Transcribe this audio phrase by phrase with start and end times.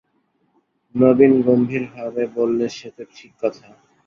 [0.95, 3.67] নবীন গম্ভীর ভাবে বললে, সে তো ঠিক কথা।